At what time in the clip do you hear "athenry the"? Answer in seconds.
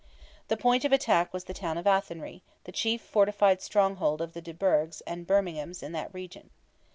1.85-2.71